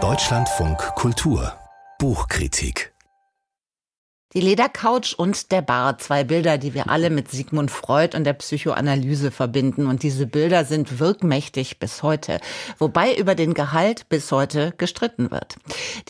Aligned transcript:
Deutschlandfunk 0.00 0.78
Kultur 0.94 1.58
Buchkritik 1.98 2.92
die 4.34 4.42
Ledercouch 4.42 5.14
und 5.16 5.52
der 5.52 5.62
Bar, 5.62 5.96
zwei 5.96 6.22
Bilder, 6.22 6.58
die 6.58 6.74
wir 6.74 6.90
alle 6.90 7.08
mit 7.08 7.30
Sigmund 7.30 7.70
Freud 7.70 8.14
und 8.14 8.24
der 8.24 8.34
Psychoanalyse 8.34 9.30
verbinden. 9.30 9.86
Und 9.86 10.02
diese 10.02 10.26
Bilder 10.26 10.66
sind 10.66 11.00
wirkmächtig 11.00 11.78
bis 11.78 12.02
heute, 12.02 12.38
wobei 12.78 13.16
über 13.16 13.34
den 13.34 13.54
Gehalt 13.54 14.06
bis 14.10 14.30
heute 14.30 14.74
gestritten 14.76 15.30
wird. 15.30 15.56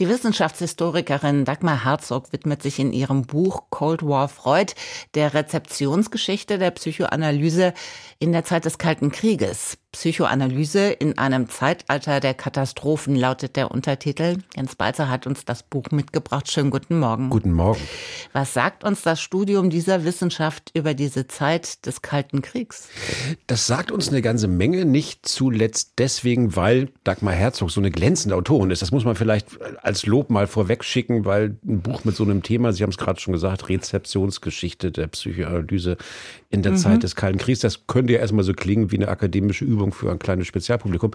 Die 0.01 0.09
Wissenschaftshistorikerin 0.09 1.45
Dagmar 1.45 1.85
Herzog 1.85 2.33
widmet 2.33 2.61
sich 2.61 2.81
in 2.81 2.93
ihrem 2.93 3.23
Buch 3.23 3.71
Cold 3.71 4.03
War 4.03 4.29
Freud 4.29 4.75
der 5.15 5.33
Rezeptionsgeschichte 5.33 6.59
der 6.59 6.73
Psychoanalyse 6.73 7.73
in 8.19 8.33
der 8.33 8.43
Zeit 8.43 8.65
des 8.65 8.79
Kalten 8.79 9.13
Krieges. 9.13 9.79
Psychoanalyse 9.93 10.91
in 10.91 11.17
einem 11.17 11.49
Zeitalter 11.49 12.21
der 12.21 12.35
Katastrophen 12.35 13.17
lautet 13.17 13.57
der 13.57 13.71
Untertitel. 13.71 14.37
Jens 14.55 14.77
Balzer 14.77 15.09
hat 15.09 15.27
uns 15.27 15.47
das 15.47 15.63
Buch 15.63 15.87
mitgebracht. 15.91 16.51
Schönen 16.51 16.71
guten 16.71 16.99
Morgen. 16.99 17.31
Guten 17.31 17.53
Morgen. 17.53 17.81
Was 18.35 18.53
sagt 18.53 18.85
uns 18.85 19.01
das 19.01 19.19
Studium 19.21 19.71
dieser 19.71 20.05
Wissenschaft 20.05 20.73
über 20.75 20.93
diese 20.93 21.27
Zeit 21.27 21.87
des 21.87 22.03
Kalten 22.03 22.43
Kriegs? 22.43 22.91
Das 23.47 23.67
sagt 23.67 23.91
uns 23.91 24.11
eine 24.11 24.21
ganze 24.21 24.47
Menge, 24.47 24.85
nicht 24.85 25.27
zuletzt 25.27 25.95
deswegen, 25.97 26.55
weil 26.55 26.91
Dagmar 27.05 27.33
Herzog 27.33 27.71
so 27.71 27.81
eine 27.81 27.91
glänzende 27.91 28.37
Autorin 28.37 28.71
ist. 28.71 28.83
Das 28.83 28.93
muss 28.93 29.07
man 29.07 29.17
vielleicht 29.17 29.59
als 29.83 30.05
Lob 30.05 30.29
mal 30.29 30.47
vorweg 30.47 30.85
schicken, 30.85 31.25
weil 31.25 31.57
ein 31.67 31.81
Buch 31.81 32.05
mit 32.05 32.15
so 32.15 32.25
einem 32.25 32.43
Thema, 32.43 32.75
Sie 32.75 32.83
haben 32.83 32.91
es 32.91 32.99
gerade 32.99 33.19
schon 33.21 33.33
gesagt, 33.33 33.71
Rezeptionsgeschichte 33.71 34.93
der 34.93 35.07
Psychoanalyse 35.07 35.97
in 36.51 36.63
der 36.63 36.73
mhm. 36.73 36.77
Zeit 36.77 37.03
des 37.03 37.17
Kalten 37.17 37.39
Kriegs, 37.39 37.61
das 37.61 37.87
könnte 37.87 38.13
ja 38.13 38.21
erstmal 38.21 38.45
so 38.45 38.53
klingen 38.53 38.91
wie 38.91 38.97
eine 38.97 39.09
akademische 39.09 39.65
Übung 39.65 39.88
Übung 39.89 39.93
für 39.93 40.11
ein 40.11 40.19
kleines 40.19 40.47
Spezialpublikum. 40.47 41.13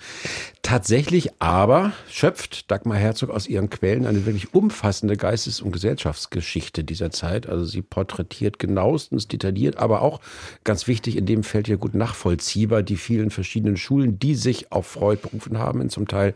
Tatsächlich 0.61 1.29
aber 1.39 1.93
schöpft 2.09 2.71
Dagmar 2.71 2.97
Herzog 2.97 3.29
aus 3.29 3.47
ihren 3.47 3.69
Quellen 3.69 4.05
eine 4.05 4.25
wirklich 4.25 4.53
umfassende 4.53 5.17
Geistes- 5.17 5.61
und 5.61 5.71
Gesellschaftsgeschichte 5.71 6.83
dieser 6.83 7.11
Zeit. 7.11 7.47
Also 7.47 7.65
sie 7.65 7.81
porträtiert 7.81 8.59
genauestens 8.59 9.27
detailliert, 9.27 9.77
aber 9.77 10.01
auch 10.01 10.19
ganz 10.63 10.87
wichtig 10.87 11.17
in 11.17 11.25
dem 11.25 11.43
Feld 11.43 11.67
ja 11.67 11.75
gut 11.75 11.93
nachvollziehbar 11.93 12.83
die 12.83 12.97
vielen 12.97 13.29
verschiedenen 13.29 13.77
Schulen, 13.77 14.19
die 14.19 14.35
sich 14.35 14.71
auf 14.71 14.87
Freud 14.87 15.21
berufen 15.21 15.57
haben, 15.57 15.81
in 15.81 15.89
zum 15.89 16.07
Teil 16.07 16.33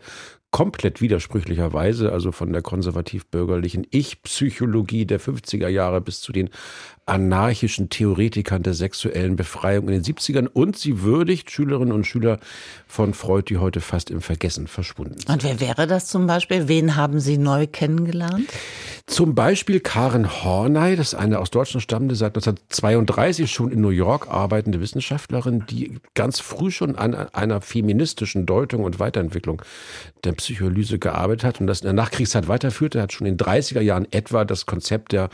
komplett 0.50 1.00
widersprüchlicherweise, 1.00 2.10
also 2.10 2.32
von 2.32 2.52
der 2.52 2.62
konservativ-bürgerlichen 2.62 3.86
Ich-Psychologie 3.90 5.04
der 5.04 5.20
50er 5.20 5.68
Jahre 5.68 6.00
bis 6.00 6.20
zu 6.20 6.32
den 6.32 6.48
anarchischen 7.04 7.90
Theoretikern 7.90 8.62
der 8.62 8.74
sexuellen 8.74 9.36
Befreiung 9.36 9.88
in 9.88 10.02
den 10.02 10.02
70ern 10.02 10.46
und 10.46 10.76
sie 10.76 11.02
würdigt 11.02 11.50
Schülerinnen 11.50 11.92
und 11.92 12.06
Schüler 12.06 12.38
von 12.86 13.14
Freud, 13.14 13.46
die 13.48 13.58
heute 13.58 13.80
fast 13.80 14.10
im 14.10 14.20
Vergessen 14.20 14.66
verschwunden 14.66 15.18
sind. 15.18 15.30
Und 15.30 15.44
wer 15.44 15.60
wäre 15.60 15.86
das 15.86 16.06
zum 16.06 16.26
Beispiel? 16.26 16.68
Wen 16.68 16.96
haben 16.96 17.20
Sie 17.20 17.38
neu 17.38 17.66
kennengelernt? 17.66 18.48
Zum 19.08 19.34
Beispiel 19.34 19.80
Karen 19.80 20.44
Horney, 20.44 20.94
das 20.94 21.14
ist 21.14 21.18
eine 21.18 21.38
aus 21.38 21.50
Deutschland 21.50 21.82
stammende, 21.82 22.14
seit 22.14 22.36
1932 22.36 23.50
schon 23.50 23.72
in 23.72 23.80
New 23.80 23.88
York 23.88 24.28
arbeitende 24.28 24.82
Wissenschaftlerin, 24.82 25.64
die 25.70 25.98
ganz 26.12 26.40
früh 26.40 26.70
schon 26.70 26.94
an 26.94 27.14
einer 27.14 27.62
feministischen 27.62 28.44
Deutung 28.44 28.84
und 28.84 29.00
Weiterentwicklung 29.00 29.62
der 30.24 30.32
Psychoanalyse 30.32 30.98
gearbeitet 30.98 31.44
hat 31.44 31.60
und 31.60 31.66
das 31.66 31.80
in 31.80 31.86
der 31.86 31.94
Nachkriegszeit 31.94 32.48
weiterführte, 32.48 33.00
hat 33.00 33.14
schon 33.14 33.26
in 33.26 33.38
den 33.38 33.46
30er 33.46 33.80
Jahren 33.80 34.06
etwa 34.12 34.44
das 34.44 34.66
Konzept 34.66 35.12
der 35.12 35.30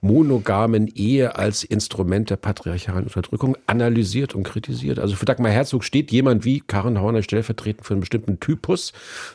monogamen 0.00 0.86
Ehe 0.86 1.36
als 1.36 1.64
Instrument 1.64 2.30
der 2.30 2.36
patriarchalen 2.36 3.04
Unterdrückung 3.04 3.56
analysiert 3.66 4.34
und 4.34 4.44
kritisiert. 4.44 4.98
Also 4.98 5.16
für 5.16 5.24
Dagmar 5.24 5.50
Herzog 5.50 5.82
steht 5.82 6.12
jemand 6.12 6.44
wie 6.44 6.60
Karen 6.60 7.00
Horner 7.00 7.22
stellvertretend 7.22 7.84
für 7.84 7.94
einen 7.94 8.00
bestimmten 8.00 8.38
Typus 8.38 8.92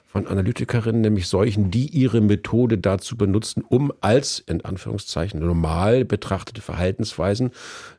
von 0.07 0.25
Analytikerinnen, 0.25 1.01
nämlich 1.01 1.27
solchen, 1.27 1.69
die 1.69 1.87
ihre 1.87 2.21
Methode 2.21 2.77
dazu 2.77 3.17
benutzen, 3.17 3.63
um 3.67 3.91
als 3.99 4.39
in 4.39 4.63
Anführungszeichen 4.63 5.39
normal 5.39 6.05
betrachtete 6.05 6.61
Verhaltensweisen 6.61 7.51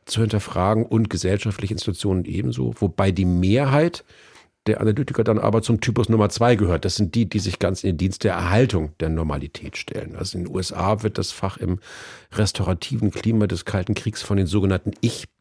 zu 0.05 0.21
hinterfragen 0.21 0.85
und 0.85 1.09
gesellschaftliche 1.09 1.73
Institutionen 1.73 2.25
ebenso, 2.25 2.73
wobei 2.79 3.11
die 3.11 3.25
Mehrheit 3.25 4.03
der 4.67 4.81
Analytiker 4.81 5.23
dann 5.23 5.39
aber 5.39 5.61
zum 5.61 5.79
Typus 5.79 6.09
Nummer 6.09 6.29
zwei 6.29 6.55
gehört. 6.55 6.85
Das 6.85 6.95
sind 6.95 7.15
die, 7.15 7.29
die 7.29 7.39
sich 7.39 7.59
ganz 7.59 7.83
in 7.83 7.91
den 7.91 7.97
Dienst 7.97 8.23
der 8.23 8.33
Erhaltung 8.33 8.93
der 8.99 9.09
Normalität 9.09 9.77
stellen. 9.77 10.15
Also 10.15 10.37
in 10.37 10.45
den 10.45 10.55
USA 10.55 11.03
wird 11.03 11.17
das 11.17 11.31
Fach 11.31 11.57
im 11.57 11.79
restaurativen 12.31 13.11
Klima 13.11 13.47
des 13.47 13.65
Kalten 13.65 13.93
Kriegs 13.93 14.21
von 14.21 14.37
den 14.37 14.47
sogenannten 14.47 14.93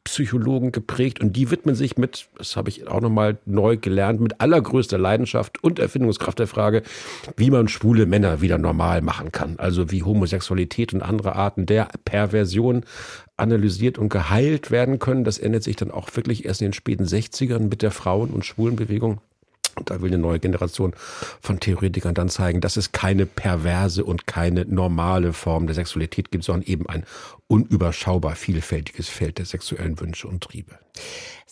Ich-Psychologen 0.06 0.70
geprägt 0.70 1.20
und 1.20 1.34
die 1.34 1.50
widmen 1.50 1.74
sich 1.74 1.96
mit, 1.96 2.28
das 2.36 2.56
habe 2.56 2.68
ich 2.68 2.86
auch 2.86 3.00
nochmal 3.00 3.38
neu 3.46 3.78
gelernt, 3.78 4.20
mit 4.20 4.38
allergrößter 4.38 4.98
Leidenschaft 4.98 5.64
und 5.64 5.78
Erfindungskraft 5.78 6.38
der 6.38 6.46
Frage, 6.46 6.82
wie 7.38 7.50
man 7.50 7.68
schwule 7.68 8.04
Männer 8.04 8.42
wieder 8.42 8.58
normal 8.58 9.00
machen 9.00 9.32
kann. 9.32 9.58
Also 9.58 9.90
wie 9.90 10.02
Homosexualität 10.02 10.92
und 10.92 11.02
andere 11.02 11.36
Arten 11.36 11.64
der 11.64 11.88
Perversion 12.04 12.84
analysiert 13.38 13.96
und 13.96 14.10
geheilt 14.10 14.70
werden 14.70 14.98
können. 14.98 15.24
Das 15.24 15.38
ändert 15.38 15.62
sich 15.62 15.76
dann 15.76 15.90
auch 15.90 16.14
wirklich 16.14 16.44
erst 16.44 16.60
in 16.60 16.68
den 16.68 16.74
späten 16.74 17.04
60ern 17.04 17.70
mit 17.70 17.80
der 17.80 17.90
Frauen- 17.90 18.30
und 18.30 18.44
Schwulenbewegung. 18.44 19.20
Und 19.76 19.90
da 19.90 20.00
will 20.00 20.10
eine 20.10 20.18
neue 20.18 20.38
Generation 20.38 20.92
von 21.40 21.60
Theoretikern 21.60 22.14
dann 22.14 22.28
zeigen, 22.28 22.60
dass 22.60 22.76
es 22.76 22.92
keine 22.92 23.26
perverse 23.26 24.04
und 24.04 24.26
keine 24.26 24.64
normale 24.64 25.32
Form 25.32 25.66
der 25.66 25.74
Sexualität 25.74 26.30
gibt, 26.30 26.44
sondern 26.44 26.68
eben 26.68 26.88
ein 26.88 27.04
unüberschaubar 27.46 28.36
vielfältiges 28.36 29.08
Feld 29.08 29.38
der 29.38 29.46
sexuellen 29.46 30.00
Wünsche 30.00 30.28
und 30.28 30.42
Triebe. 30.42 30.78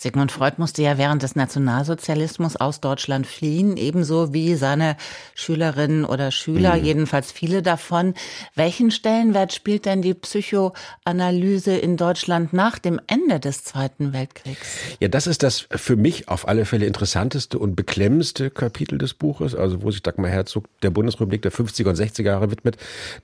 Sigmund 0.03 0.33
Freud 0.33 0.55
musste 0.59 0.83
ja 0.83 0.99
während 0.99 1.23
des 1.23 1.37
Nationalsozialismus 1.37 2.57
aus 2.57 2.81
Deutschland 2.81 3.25
fliehen, 3.25 3.77
ebenso 3.77 4.35
wie 4.35 4.57
seine 4.57 4.97
Schülerinnen 5.37 6.05
oder 6.05 6.33
Schüler, 6.33 6.75
mhm. 6.75 6.85
jedenfalls 6.85 7.31
viele 7.31 7.63
davon. 7.63 8.15
Welchen 8.57 8.91
Stellenwert 8.91 9.53
spielt 9.53 9.87
denn 9.87 10.03
die 10.03 10.15
Psychoanalyse 10.15 11.77
in 11.77 11.97
Deutschland 11.97 12.53
nach 12.53 12.81
dem 12.81 13.01
Ende 13.07 13.39
des 13.39 13.63
Zweiten 13.63 14.13
Weltkriegs? 14.13 14.67
Ja, 14.99 15.07
das 15.07 15.29
ist 15.29 15.45
das 15.45 15.69
für 15.71 15.95
mich 15.95 16.29
auf 16.29 16.49
alle 16.49 16.65
Fälle 16.65 16.87
interessanteste 16.87 17.61
und 17.61 17.77
beklemmendste 17.77 18.51
Kapitel 18.51 18.99
des 18.99 19.15
Buches, 19.15 19.55
also 19.55 19.85
wo 19.85 19.93
sich 19.93 20.03
Dagmar 20.03 20.33
Herzog 20.33 20.65
der 20.83 20.91
Bundesrepublik 20.91 21.43
der 21.43 21.53
50er 21.53 21.91
und 21.91 21.97
60er 21.97 22.25
Jahre 22.25 22.51
widmet. 22.51 22.77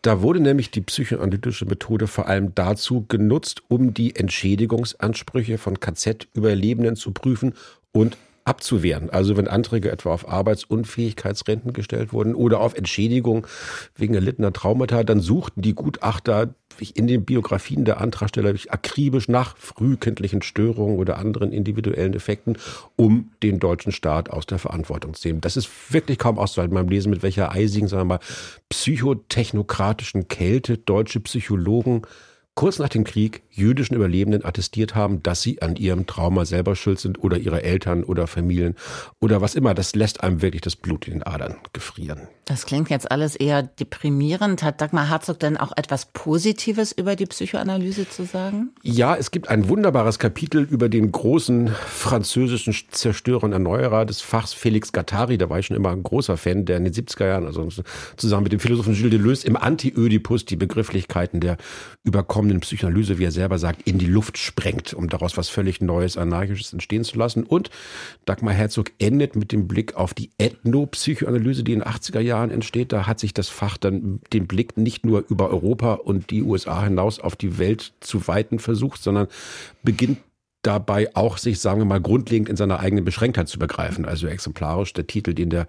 Da 0.02 0.22
wurde 0.22 0.38
nämlich 0.38 0.70
die 0.70 0.82
psychoanalytische 0.82 1.64
Methode 1.64 2.06
vor 2.06 2.28
allem 2.28 2.54
dazu 2.54 3.04
genutzt, 3.08 3.62
um 3.66 3.94
die 3.94 4.14
Entschädigungsansprüche 4.14 5.58
von 5.58 5.80
KZ-Überlebenden 5.80 6.67
zu 6.96 7.12
prüfen 7.12 7.54
und 7.92 8.16
abzuwehren. 8.48 9.10
Also 9.10 9.36
wenn 9.36 9.46
Anträge 9.46 9.92
etwa 9.92 10.12
auf 10.12 10.26
Arbeitsunfähigkeitsrenten 10.28 11.74
gestellt 11.74 12.12
wurden 12.12 12.34
oder 12.34 12.60
auf 12.60 12.74
Entschädigung 12.74 13.46
wegen 13.94 14.14
erlittener 14.14 14.52
Traumata, 14.52 15.04
dann 15.04 15.20
suchten 15.20 15.60
die 15.60 15.74
Gutachter 15.74 16.54
in 16.94 17.08
den 17.08 17.24
Biografien 17.24 17.84
der 17.84 18.00
Antragsteller 18.00 18.54
akribisch 18.68 19.28
nach 19.28 19.56
frühkindlichen 19.56 20.42
Störungen 20.42 20.98
oder 20.98 21.18
anderen 21.18 21.52
individuellen 21.52 22.14
Effekten, 22.14 22.56
um 22.96 23.30
den 23.42 23.58
deutschen 23.58 23.92
Staat 23.92 24.30
aus 24.30 24.46
der 24.46 24.58
Verantwortung 24.58 25.14
zu 25.14 25.28
nehmen. 25.28 25.40
Das 25.40 25.56
ist 25.56 25.68
wirklich 25.92 26.18
kaum 26.18 26.38
auszuhalten 26.38 26.74
beim 26.74 26.88
Lesen, 26.88 27.10
mit 27.10 27.22
welcher 27.22 27.52
eisigen, 27.52 27.88
sagen 27.88 28.02
wir 28.02 28.16
mal, 28.16 28.20
psychotechnokratischen 28.68 30.28
Kälte 30.28 30.78
deutsche 30.78 31.20
Psychologen 31.20 32.02
kurz 32.54 32.80
nach 32.80 32.88
dem 32.88 33.04
Krieg 33.04 33.42
jüdischen 33.58 33.94
Überlebenden 33.94 34.44
attestiert 34.44 34.94
haben, 34.94 35.22
dass 35.22 35.42
sie 35.42 35.60
an 35.62 35.76
ihrem 35.76 36.06
Trauma 36.06 36.44
selber 36.44 36.76
schuld 36.76 37.00
sind 37.00 37.22
oder 37.22 37.38
ihre 37.38 37.62
Eltern 37.62 38.04
oder 38.04 38.26
Familien 38.26 38.74
oder 39.20 39.40
was 39.40 39.54
immer. 39.54 39.74
Das 39.74 39.94
lässt 39.94 40.22
einem 40.22 40.42
wirklich 40.42 40.62
das 40.62 40.76
Blut 40.76 41.06
in 41.06 41.14
den 41.14 41.22
Adern 41.22 41.56
gefrieren. 41.72 42.28
Das 42.44 42.64
klingt 42.64 42.88
jetzt 42.88 43.10
alles 43.10 43.36
eher 43.36 43.62
deprimierend. 43.62 44.62
Hat 44.62 44.80
Dagmar 44.80 45.10
Herzog 45.10 45.38
denn 45.38 45.58
auch 45.58 45.72
etwas 45.76 46.06
Positives 46.06 46.92
über 46.92 47.14
die 47.14 47.26
Psychoanalyse 47.26 48.08
zu 48.08 48.24
sagen? 48.24 48.70
Ja, 48.82 49.16
es 49.16 49.30
gibt 49.30 49.48
ein 49.48 49.68
wunderbares 49.68 50.18
Kapitel 50.18 50.62
über 50.62 50.88
den 50.88 51.12
großen 51.12 51.68
französischen 51.68 52.74
Zerstörer 52.90 53.44
und 53.44 53.52
Erneuerer 53.52 54.06
des 54.06 54.20
Fachs 54.20 54.54
Felix 54.54 54.92
Gattari. 54.92 55.36
Da 55.36 55.50
war 55.50 55.58
ich 55.58 55.66
schon 55.66 55.76
immer 55.76 55.90
ein 55.90 56.02
großer 56.02 56.36
Fan, 56.36 56.64
der 56.64 56.78
in 56.78 56.84
den 56.84 56.92
70er 56.94 57.26
Jahren, 57.26 57.46
also 57.46 57.68
zusammen 58.16 58.44
mit 58.44 58.52
dem 58.52 58.60
Philosophen 58.60 58.94
Gilles 58.94 59.10
Deleuze 59.10 59.46
im 59.46 59.56
Anti-Ödipus 59.56 60.44
die 60.44 60.56
Begrifflichkeiten 60.56 61.40
der 61.40 61.56
überkommenen 62.04 62.60
Psychoanalyse, 62.60 63.18
wie 63.18 63.24
er 63.24 63.32
selber 63.32 63.47
sagt, 63.56 63.88
in 63.88 63.96
die 63.96 64.06
Luft 64.06 64.36
sprengt, 64.36 64.92
um 64.92 65.08
daraus 65.08 65.38
was 65.38 65.48
völlig 65.48 65.80
Neues, 65.80 66.18
Anarchisches 66.18 66.74
entstehen 66.74 67.04
zu 67.04 67.16
lassen. 67.16 67.44
Und 67.44 67.70
Dagmar 68.26 68.52
Herzog 68.52 68.92
endet 68.98 69.36
mit 69.36 69.52
dem 69.52 69.66
Blick 69.66 69.96
auf 69.96 70.12
die 70.12 70.30
Ethnopsychoanalyse, 70.36 71.64
die 71.64 71.72
in 71.72 71.78
den 71.78 71.88
80er 71.88 72.20
Jahren 72.20 72.50
entsteht. 72.50 72.92
Da 72.92 73.06
hat 73.06 73.20
sich 73.20 73.32
das 73.32 73.48
Fach 73.48 73.78
dann 73.78 74.20
den 74.34 74.46
Blick 74.46 74.76
nicht 74.76 75.06
nur 75.06 75.24
über 75.30 75.48
Europa 75.48 75.94
und 75.94 76.30
die 76.30 76.42
USA 76.42 76.84
hinaus 76.84 77.20
auf 77.20 77.36
die 77.36 77.58
Welt 77.58 77.94
zu 78.00 78.28
weiten 78.28 78.58
versucht, 78.58 79.02
sondern 79.02 79.28
beginnt 79.82 80.18
dabei 80.62 81.14
auch 81.14 81.38
sich, 81.38 81.60
sagen 81.60 81.80
wir 81.80 81.84
mal, 81.86 82.00
grundlegend 82.00 82.48
in 82.48 82.56
seiner 82.56 82.80
eigenen 82.80 83.04
Beschränktheit 83.04 83.48
zu 83.48 83.58
begreifen. 83.58 84.04
Also 84.04 84.26
exemplarisch 84.26 84.92
der 84.92 85.06
Titel, 85.06 85.32
den 85.32 85.50
der 85.50 85.66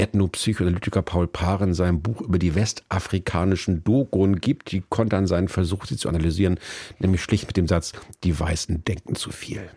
Ethnopsychoanalytiker 0.00 1.02
Paul 1.02 1.28
Paar 1.28 1.60
in 1.62 1.74
seinem 1.74 2.00
Buch 2.00 2.20
über 2.20 2.38
die 2.38 2.54
westafrikanischen 2.54 3.84
Dogon 3.84 4.40
gibt. 4.40 4.72
Die 4.72 4.82
konnte 4.88 5.16
an 5.16 5.26
seinen 5.26 5.48
Versuch, 5.48 5.86
sie 5.86 5.96
zu 5.96 6.08
analysieren, 6.08 6.58
nämlich 6.98 7.22
schlicht 7.22 7.46
mit 7.46 7.56
dem 7.56 7.68
Satz, 7.68 7.92
die 8.24 8.38
Weißen 8.38 8.84
denken 8.84 9.14
zu 9.14 9.30
viel. 9.30 9.70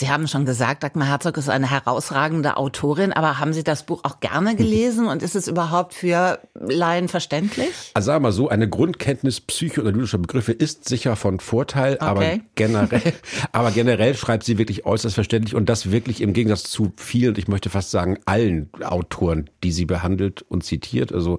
Sie 0.00 0.08
haben 0.08 0.26
schon 0.28 0.46
gesagt, 0.46 0.82
Dagmar 0.82 1.08
Herzog 1.08 1.36
ist 1.36 1.50
eine 1.50 1.70
herausragende 1.70 2.56
Autorin, 2.56 3.12
aber 3.12 3.38
haben 3.38 3.52
Sie 3.52 3.62
das 3.62 3.82
Buch 3.82 4.00
auch 4.02 4.20
gerne 4.20 4.56
gelesen 4.56 5.08
und 5.08 5.22
ist 5.22 5.36
es 5.36 5.46
überhaupt 5.46 5.92
für 5.92 6.38
Laien 6.54 7.08
verständlich? 7.08 7.68
Also 7.92 8.06
sagen 8.06 8.22
wir 8.22 8.28
mal 8.28 8.32
so, 8.32 8.48
eine 8.48 8.66
Grundkenntnis 8.66 9.42
psychoanalytischer 9.42 10.16
Begriffe 10.16 10.52
ist 10.52 10.88
sicher 10.88 11.16
von 11.16 11.38
Vorteil, 11.38 11.96
okay. 11.96 12.02
aber 12.02 12.38
generell, 12.54 13.12
aber 13.52 13.72
generell 13.72 14.14
schreibt 14.14 14.44
sie 14.44 14.56
wirklich 14.56 14.86
äußerst 14.86 15.14
verständlich 15.14 15.54
und 15.54 15.68
das 15.68 15.90
wirklich 15.90 16.22
im 16.22 16.32
Gegensatz 16.32 16.62
zu 16.70 16.94
vielen, 16.96 17.36
ich 17.36 17.46
möchte 17.46 17.68
fast 17.68 17.90
sagen 17.90 18.18
allen 18.24 18.70
Autoren, 18.82 19.50
die 19.62 19.70
sie 19.70 19.84
behandelt 19.84 20.40
und 20.40 20.64
zitiert. 20.64 21.12
Also 21.12 21.38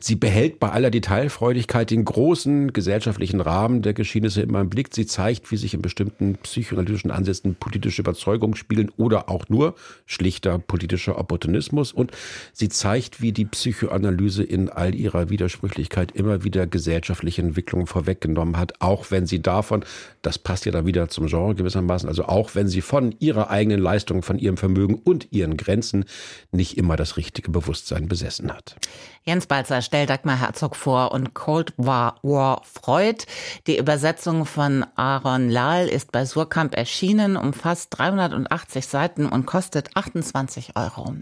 sie 0.00 0.16
behält 0.16 0.58
bei 0.58 0.70
aller 0.70 0.90
Detailfreudigkeit 0.90 1.92
den 1.92 2.04
großen 2.04 2.72
gesellschaftlichen 2.72 3.40
Rahmen 3.40 3.82
der 3.82 3.94
Geschehnisse 3.94 4.42
immer 4.42 4.62
im 4.62 4.68
Blick. 4.68 4.88
Sie 4.92 5.06
zeigt, 5.06 5.52
wie 5.52 5.56
sich 5.56 5.74
in 5.74 5.82
bestimmten 5.82 6.38
psychoanalytischen 6.42 7.12
Ansätzen 7.12 7.54
politische 7.54 7.99
politische 8.00 8.10
Überzeugung 8.10 8.54
spielen 8.54 8.90
oder 8.96 9.28
auch 9.28 9.48
nur 9.48 9.74
schlichter 10.06 10.58
politischer 10.58 11.18
Opportunismus. 11.18 11.92
Und 11.92 12.12
sie 12.52 12.68
zeigt, 12.68 13.20
wie 13.20 13.32
die 13.32 13.44
Psychoanalyse 13.44 14.42
in 14.42 14.68
all 14.68 14.94
ihrer 14.94 15.30
Widersprüchlichkeit 15.30 16.12
immer 16.12 16.44
wieder 16.44 16.66
gesellschaftliche 16.66 17.42
Entwicklungen 17.42 17.86
vorweggenommen 17.86 18.56
hat, 18.56 18.80
auch 18.80 19.10
wenn 19.10 19.26
sie 19.26 19.40
davon, 19.40 19.84
das 20.22 20.38
passt 20.38 20.66
ja 20.66 20.72
dann 20.72 20.86
wieder 20.86 21.08
zum 21.08 21.26
Genre 21.26 21.54
gewissermaßen, 21.54 22.08
also 22.08 22.24
auch 22.24 22.54
wenn 22.54 22.68
sie 22.68 22.80
von 22.80 23.14
ihrer 23.20 23.50
eigenen 23.50 23.80
Leistung, 23.80 24.22
von 24.22 24.38
ihrem 24.38 24.56
Vermögen 24.56 24.94
und 24.94 25.28
ihren 25.30 25.56
Grenzen 25.56 26.04
nicht 26.52 26.76
immer 26.76 26.96
das 26.96 27.16
richtige 27.16 27.50
Bewusstsein 27.50 28.08
besessen 28.08 28.52
hat. 28.52 28.76
Jens 29.24 29.46
Balzer 29.46 29.82
stellt 29.82 30.08
Dagmar 30.08 30.40
Herzog 30.40 30.74
vor 30.74 31.12
und 31.12 31.34
Cold 31.34 31.74
War, 31.76 32.16
War 32.22 32.62
Freud. 32.64 33.26
Die 33.66 33.76
Übersetzung 33.76 34.46
von 34.46 34.84
Aaron 34.96 35.50
Lahl 35.50 35.88
ist 35.88 36.10
bei 36.10 36.24
Surkamp 36.24 36.74
erschienen, 36.74 37.36
umfasst 37.36 37.89
380 37.90 38.86
Seiten 38.86 39.26
und 39.26 39.46
kostet 39.46 39.96
28 39.96 40.76
Euro. 40.76 41.14